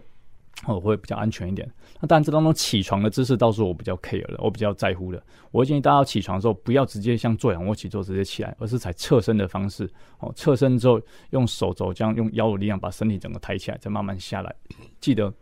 [0.67, 1.71] 我会比较安全一点。
[2.01, 5.23] 那当然，这当中起床的姿势倒是我比较 care 的，我比较在乎的。
[5.51, 9.89] 我会建议大家起床的时候，不要直接像做仰卧起坐直接起来，而是采侧身的方式。
[10.19, 14.55] 哦，侧身之后用手肘这样用腰的力量把身体整个抬起来，再慢慢下来。
[15.01, 15.33] 记得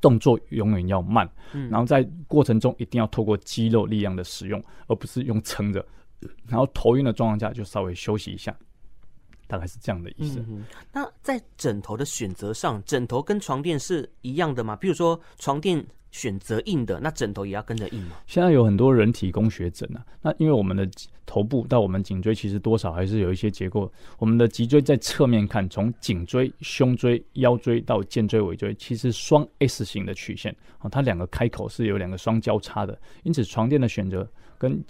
[0.00, 5.84] 动作永远要慢，嗯然后在过程中一定要透过肌肉力量的使用，而不是用撑着。
[6.46, 8.56] 然后头晕的状况下就稍微休息一下。
[9.52, 10.42] 大概是这样的意思。
[10.48, 10.64] 嗯。
[10.90, 14.74] 那在枕头的选择上，枕头跟床垫是一样的吗？
[14.74, 18.16] 比如说床垫选择硬的，那枕头也要跟着硬吗？
[18.26, 20.88] 现在有很多人体工学枕啊，那因为我们的
[21.26, 23.92] 头部到我们颈椎其实多少还是有一些结构。
[24.18, 34.82] 我们的脊椎在侧面看，从颈椎、胸椎、腰椎到肩椎、尾椎，其实双 S 型的曲线啊，它两个开口是有两个双交叉的，因此床垫的选择跟。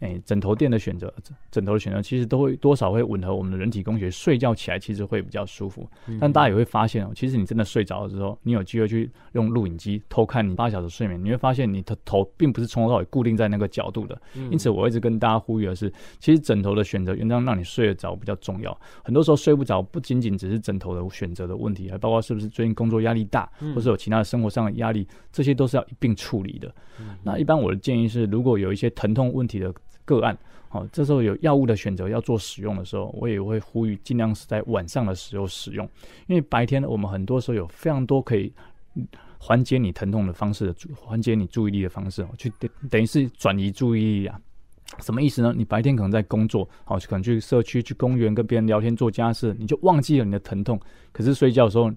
[0.00, 1.12] 哎、欸，枕头垫的选择，
[1.50, 5.88] 枕头的选择，其实都会多少会吻合我们的人体工学，睡觉起来其实会比较舒服。
[6.20, 14.20] 但大家也会发现哦，其实你真的睡着了之后，你有机会去用录影机偷看你八小时睡眠，你会发现你的头并不是从头到尾固定在那个角度的。
[14.50, 18.76] 因此，我一直跟大家呼吁的是，其实枕头的选择，应当让你睡得着比较重要。
[19.02, 26.72] 很多时候睡不着，不仅仅只是枕头的选择的问题，还包括是不是最近工作压力大，或是有其他的生活上的压力，这些都是要一并处理的。
[27.22, 29.73] 那一般我的建议是，如果有一些疼痛问题的
[30.04, 30.36] 个案，
[30.68, 35.88] 好，这时候有药物的选择要做使用的时候，我也会呼吁尽量是在晚上的时候使用，
[36.26, 38.52] 因为白天我们很多时候有非常多可以
[39.38, 44.40] 缓解你疼痛的方式的，缓解你注意力的方式，去等等于是转移注意力啊。
[45.00, 45.52] 什么意思呢？
[45.56, 50.78] 你白天可能在工作，好，可能去社区、去公园跟别人聊天、做家事，你就忘记了你的疼痛，
[51.12, 51.90] 可是睡觉的时候。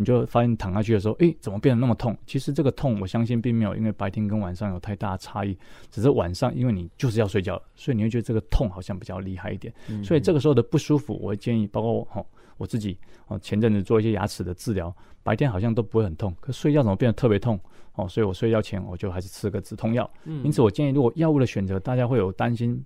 [0.00, 2.16] 你就发现躺下去的时候，诶，怎么变得那么痛？
[2.24, 5.58] 其实这个痛，我相信并没有因为白天跟晚上有太大的差异，
[5.90, 9.74] 只是晚上因为你就是要睡觉了，所以你会觉得这个痛好像比较厉害一点。
[9.88, 12.26] 嗯、所以这个时候的不舒服，我会建议，包括我，
[12.58, 17.58] 我自己哦，前阵子做一些牙齿的治疗，白天好像都不会很痛，可睡觉怎么变得特别痛？
[17.96, 20.08] 哦，所以我睡觉前我就还是吃个止痛药。
[20.24, 22.80] 嗯、因此，我建议如果药物的选择，大家会有担心。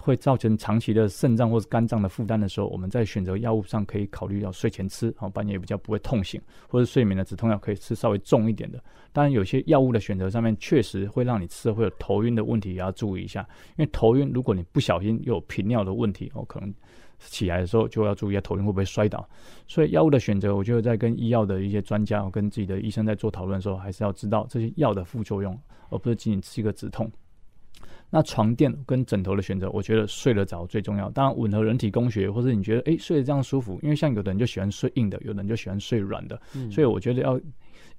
[0.00, 8.82] 会造成长期的肾脏或者肝脏的负担的时候，我们在选择药物上可以考虑要睡前吃，好，半夜比较不会痛醒，或者睡眠的止痛药可以吃稍微重一点的。
[9.12, 13.46] 当然，有些药物的选择上面确实会让你吃会有头晕的问题，也要注意一下。
[13.76, 16.72] 因为头晕，如果你不小心有频尿的问题，哦，可能
[17.18, 19.28] 起来的时候就要注意一下头晕会不会摔倒。
[19.66, 25.58] 所以药物的选择，我觉得在跟医药的一些专家跟自己的医生在做讨论的时候，还是要知道这些药的副作用，
[25.90, 27.10] 而不是仅仅吃一个止痛。
[28.10, 31.08] 那床垫跟枕头的选择，我觉得睡得着最重要。
[31.10, 36.40] 当然，吻合人体工学，或者你觉得诶、欸、睡得这样舒服，因为像有的人就喜欢睡硬的，有的人就喜欢睡软的。
[36.56, 37.40] 嗯、所以我觉得要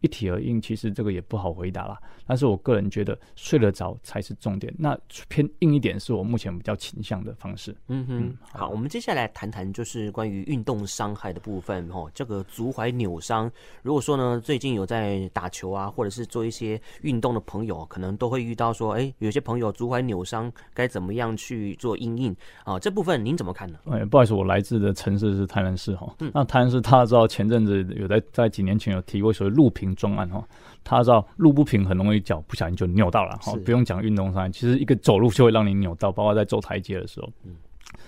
[0.02, 1.98] 一体而硬，其实这个也不好回答啦。
[2.28, 4.74] 但是我个人觉得睡得着才是重点。
[4.78, 7.76] 那偏硬一点是我目前比较倾向的方式。
[7.88, 12.10] 嗯哼，嗯好，我们接下来谈谈就是关于运动伤害的部分哦。
[12.14, 22.80] 这个足踝扭伤，如果说呢最近有在打球啊，或者是做一些运动的朋友，可能都会遇到说，哎，有些朋友足踝扭伤该怎么样去做因应啊？
[22.80, 23.80] 这部分您怎么看呢？
[23.92, 26.16] 哎，不好意思，我来自的城市是台南市哈。
[26.20, 30.44] 嗯，那台南市大家知道前阵子有在在几年前有提过所谓路平专案哈，
[30.84, 37.30] 他知道路不平很容易脚不小心就扭到了哈，不用讲运动伤害，其实一个走路就会让你扭到，包括在走台阶的时候。
[37.44, 37.56] 嗯，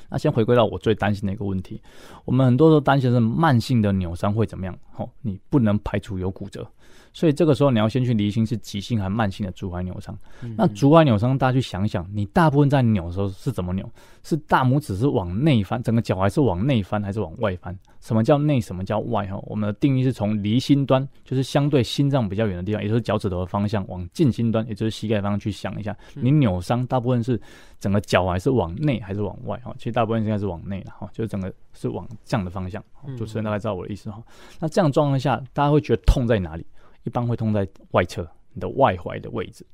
[0.09, 1.81] 那先回归到我最担心的一个问题，
[2.25, 4.77] 我们很多时候担心的是慢性的扭伤会怎么样？
[4.97, 6.67] 哦，你不能排除有骨折。
[7.15, 10.17] 所以这个时候你要先去厘清是急性还是慢性的足踝扭伤。
[10.41, 13.87] 嗯、那足踝扭伤，大家去想想，你大部分在扭的时候是怎么扭？
[14.23, 17.77] 是大拇指是往内翻，整个脚踝是往内翻还是往外翻？
[18.01, 18.59] 什么叫内？
[18.59, 19.27] 什么叫外？
[19.27, 25.95] 哈，我们的定义是从离心端，就是相对心脏比较远的地方，也就是脚趾头的方向，往近心端，也就是膝盖方向去想一下。
[26.15, 27.39] 你扭伤大部分是
[27.79, 29.55] 整个脚踝是往内还是往外？
[29.63, 32.83] 哈，其实大部分应该是往内了哈，就是整个是往这样的方向。
[33.15, 34.21] 主持人大概知道我的意思哈。
[34.59, 36.65] 那这样状况下，大家会觉得痛在哪里？
[37.03, 39.65] 一般会痛在外侧，你的外踝的位置。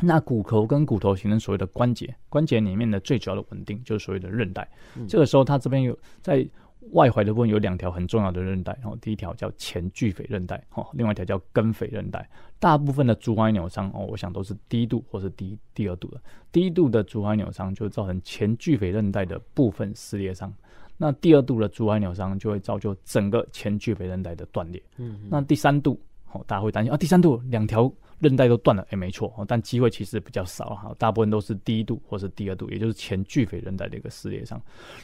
[0.00, 4.68] 那骨头跟骨头形成所谓的关节，关节里面的最主要的稳定就是所谓的韧带。
[4.96, 6.44] 嗯、这个时候，它这边有在
[6.92, 12.28] 外踝的部分有两条很重要的韧带，然后第一条叫前距腓韧带，哦，另外一条叫根腓韧带。
[12.58, 16.20] 大部分的足踝扭伤哦，我想都是第一度或是第一第二度的。
[16.52, 20.52] 第一度的足踝扭伤就造成前距腓韧带的部分撕裂伤，
[20.96, 24.82] 那第二度的足踝扭伤就会造就整个前距腓韧带的断裂。
[24.96, 26.00] 嗯哼，那第三度。
[26.32, 27.84] 哦大家会担心啊，第三度两条
[28.24, 34.58] 韧带都断了，哎、欸，没错，但机会其实比较少哈，大部分都是第一度或是第二度，也就是前距腓韧带的一个撕裂伤。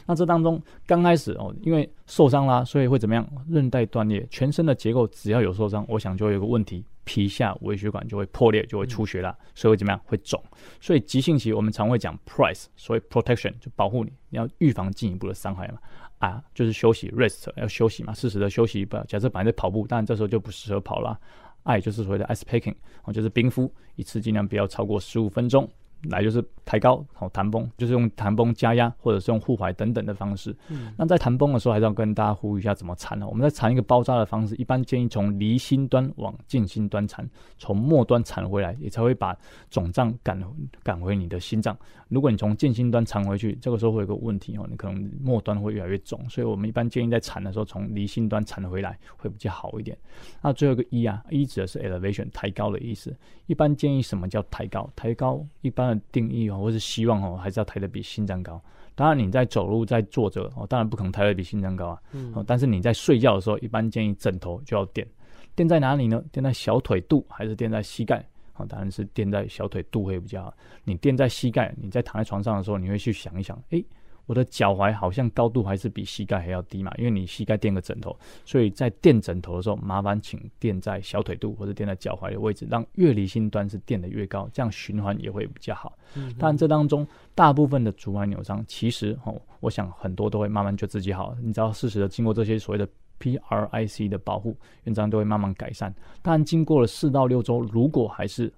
[0.07, 3.23] 那这当中刚开始哦，因为受伤啦，所以会怎么样？
[3.47, 10.01] 韧带断裂，全身的结构只要有受伤，我想就会有个问题，皮下微血管就会破裂，就会出血啦，嗯、所以会怎么样？
[10.05, 10.43] 会肿。
[10.79, 15.77] 所以急性期我们常会讲 price，所以 protection 就保护你，你要预防进一步的伤害嘛。
[16.19, 18.85] 啊，就是休息，rest 要休息嘛，适时的休息。
[18.85, 21.19] 不，假设本来在跑步，但这时候就不适合跑了。
[21.63, 25.69] I 就是所谓的 ice packing，哦，就是冰敷，一次尽量不要超过十五分钟。
[26.09, 30.55] 来就是抬高，好弹绷，就是用弹绷加压，或者是用护踝等等的方式。
[30.69, 33.27] 嗯，那在弹绷的时候，还是要跟大家呼吁一下怎么缠呢？
[33.27, 39.37] 我们在缠一个包扎的方式，一般建议从离心端往近心端缠，从末端缠回来，也才会把
[39.69, 40.41] 肿胀赶
[40.81, 41.77] 赶回你的心脏。
[42.07, 46.19] 如果你从近心端缠回去，这个时候会有个问题哦，你可能末端会越来越肿。
[46.29, 49.97] 所以我们一般建议在缠的时候，从离心端缠回来会比较好一点。
[50.41, 53.15] 那最后一个一啊一指的是 elevation，抬高的意思。
[53.45, 54.89] 一般建议什么叫抬高？
[54.95, 55.90] 抬高一般。
[56.11, 58.61] 定义哦，或是希望哦，还是要抬得比心脏高。
[58.93, 62.01] 当然你在走路、在坐着哦，当然不可能抬得比心脏高啊。
[62.11, 62.43] 嗯。
[62.45, 65.07] 但是你在睡觉的时候，一般建议枕头就要垫，
[65.55, 66.23] 垫在哪里呢？
[66.31, 68.23] 垫在小腿肚还是垫在膝盖？
[68.57, 70.53] 哦，当然是垫在小腿肚会比较好。
[70.83, 73.83] 你垫在膝盖，你在躺在床上的时候，你会去想一想，诶。
[74.25, 85.97] 我的脚踝好像高度还是比膝盖还要低嘛，因为你膝盖垫个枕头，所以在垫枕头的时候，麻烦请垫在小腿肚或者垫在脚踝的位置，让越离心端是垫得越高，这样循环也会比较好。
[86.15, 87.05] 嗯，但这当中
[87.35, 92.87] 大部分的足踝扭伤，其实哦，我想很多都会慢慢就自己好，你只要适时的经过这些所谓的
[93.19, 95.93] PRIC 的保护，原则上都会慢慢改善。
[96.21, 98.51] 但经过了四到六周，如果还是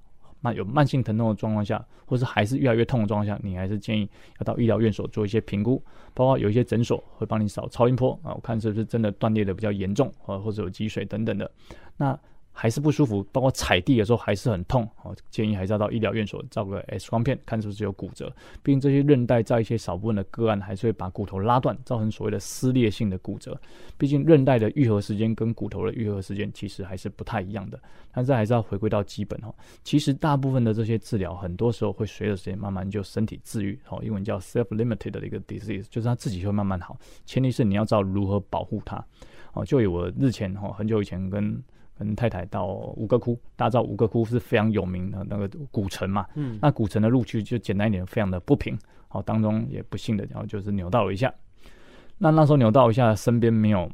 [0.43, 4.07] 那有慢性疼痛的状况下，或是还是越来越痛的状况下，你还是建议
[4.39, 5.81] 要到医疗院所做一些评估，
[6.13, 11.49] 包括有一些诊所会帮你扫超音波啊，我看是不是真的断裂的比较严重，啊，或者有积水等等的。
[11.95, 12.19] 那
[12.53, 18.33] 还是不舒服，包括踩地的时候还是很痛，哦，建议还是要到医疗院所照个 X 光片，看是不是有骨折。
[18.61, 23.59] 毕竟这些韧带在一些少部分的个案，还是会把骨头拉断，造成所谓的撕裂性的骨折。
[23.97, 27.79] 毕竟韧带的愈合时间跟骨头的愈合时间其实还是不太一样的。
[28.11, 36.95] 但是还是要回归到基本哈，其实大部分的这些治疗，很多时候会随着时间慢慢就身体自愈，哦，英文叫 self-limited 的一个 disease，就是它自己会慢慢好。
[37.25, 39.03] 前提是你要知道如何保护它。
[39.53, 41.61] 哦，就以我日前哈，很久以前跟
[42.03, 51.33] 跟太太到五个窟，大家知道五个窟是非常有名的那个古城嘛，嗯，那古城的路区就简单一点，非常的不平，好，当中也不幸的，然后就是扭到了一下，
[52.17, 53.89] 那那时候扭到一下，身边没有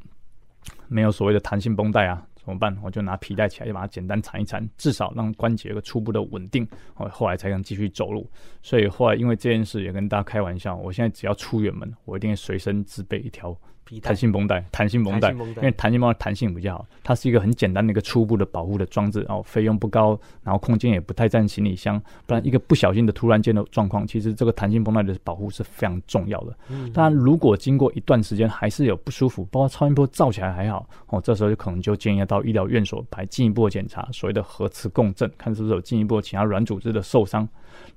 [0.88, 2.76] 没有所谓的弹性绷带啊，怎么办？
[2.84, 8.30] 我就拿皮带起来，就把它简单缠一缠，至少让关节有个初步的稳定，哦，后来才能继续走路。
[8.62, 13.56] 所以后来因为这件事也跟大家开玩笑，我现在只要出远门，我一定会随身自备一条。
[14.02, 26.56] 弹性绷带，弹性绷带，因为弹性绷带弹性比较好，它是一个很简单的一个初步的保护的装置，然后费用不高，然后空间也不太占行李箱，不然一个不小心的突然间的状况，其实这个弹性绷带的保护是非常重要的。
[26.94, 37.48] 当然，如果经过一段时间还是有不舒服，包括超音波照起来还好，哦，这时候就可能就建议要到医疗院所来进一步的检查，所谓的核磁共振，看是不是有进一步其他软组织的受伤。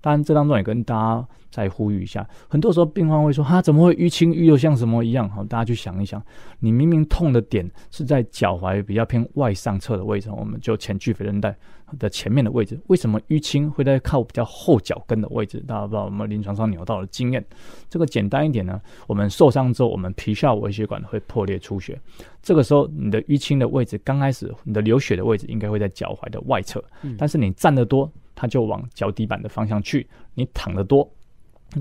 [0.00, 6.20] 当然，这当中也跟大家再呼吁一下，很多时候病患会说：“哈怎么会淤青淤又像什么一样？”好，大家去想一想，
[6.60, 11.54] 你明明痛的点是在脚踝比较偏外上侧的位置，我们就前距腓韧带
[11.98, 15.62] 的前面的位置，为什么淤青会在靠比较后脚跟的位置？
[15.68, 17.44] 大家不知道我们临床上扭到的经验。
[17.90, 22.00] 这个简单一点呢，我们受伤之后，我们皮下微血管会破裂出血，
[22.42, 26.82] 这个时候你的淤青的位置刚开始，你的流血的位置应该会在脚踝的外侧，
[27.18, 28.10] 但是你站得多。
[28.34, 31.08] 它就往脚底板的方向去，你躺得多，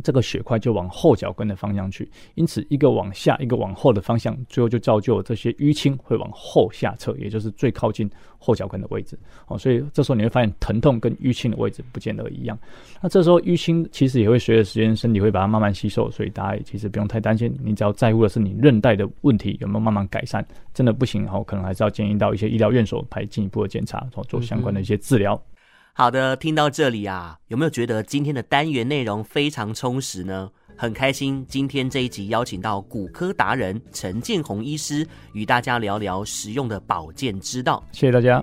[0.03, 9.17] 这个血块就往后脚跟的方向去，因此一个往下，一个往后的方向，最后就造就了这些淤青会往后下侧，也就是最靠近后脚跟的位置。
[9.47, 12.57] 哦，所以这时候你会发现疼痛跟淤青的位置不见得一样。
[13.01, 17.53] 那这时候淤青其实也会随着时间，身体会把它慢慢吸收，所以大家也其实不用太担心。
[17.63, 25.41] 你只要在乎的是你韧带的问题有没有慢慢改善，真的不行，然后可能还是要建议到一些医疗院所来进一步的检查，做相关的一些治疗。
[25.93, 30.49] 好的，听到这里啊，有没有觉得今天的单元内容非常充实呢？
[30.77, 37.83] 很开心，今天这一集邀请到骨科达人陈建宏医师，与大家聊聊实用的保健之道。
[37.91, 38.39] 谢谢大家。